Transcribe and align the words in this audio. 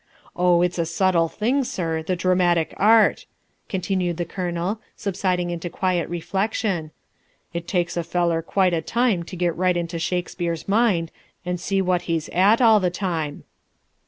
Oh, 0.35 0.63
it's 0.63 0.79
a 0.79 0.85
subtle 0.87 1.27
thing, 1.27 1.63
sir, 1.63 2.01
the 2.01 2.15
dramatic 2.15 2.73
art!" 2.77 3.27
continued 3.69 4.17
the 4.17 4.25
Colonel, 4.25 4.81
subsiding 4.95 5.51
into 5.51 5.69
quiet 5.69 6.09
reflection; 6.09 6.89
"it 7.53 7.67
takes 7.67 7.95
a 7.95 8.03
feller 8.03 8.41
quite 8.41 8.73
a 8.73 8.81
time 8.81 9.21
to 9.21 9.35
get 9.35 9.55
right 9.55 9.77
into 9.77 9.99
Shakespeare's 9.99 10.67
mind 10.67 11.11
and 11.45 11.59
see 11.59 11.83
what 11.83 12.01
he's 12.09 12.29
at 12.29 12.63
all 12.63 12.79
the 12.79 12.89
time." 12.89 13.43